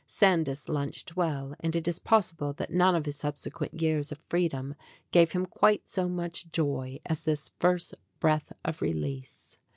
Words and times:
Sandys 0.07 0.67
lunched 0.67 1.15
well, 1.15 1.53
and 1.59 1.75
it 1.75 1.87
is 1.87 1.99
possible 1.99 2.53
that 2.53 2.71
none 2.71 2.95
of 2.95 3.05
his 3.05 3.17
subsequent 3.17 3.79
years 3.83 4.11
of 4.11 4.17
freedom 4.27 4.73
gave 5.11 5.33
him 5.33 5.45
quite 5.45 5.87
so 5.87 6.09
much 6.09 6.51
joy 6.51 6.99
as 7.05 7.23
this 7.23 7.51
first 7.59 7.93
breath 8.19 8.51
of 8.65 8.81
release. 8.81 9.59